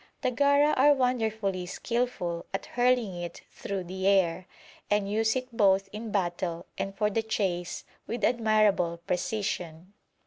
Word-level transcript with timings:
The 0.23 0.31
Gara 0.31 0.71
are 0.71 0.95
wonderfully 0.95 1.67
skilful 1.67 2.47
at 2.55 2.65
hurling 2.65 3.21
it 3.21 3.43
through 3.51 3.83
the 3.83 4.07
air, 4.07 4.47
and 4.89 5.07
use 5.07 5.35
it 5.35 5.55
both 5.55 5.89
in 5.93 6.11
battle 6.11 6.65
and 6.75 6.95
for 6.95 7.11
the 7.11 7.21
chase 7.21 7.83
with 8.07 8.23
admirable 8.23 8.97
precision. 9.05 9.93